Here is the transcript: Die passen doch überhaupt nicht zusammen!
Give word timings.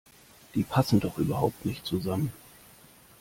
Die 0.55 0.63
passen 0.63 0.99
doch 0.99 1.19
überhaupt 1.19 1.63
nicht 1.63 1.85
zusammen! 1.85 2.33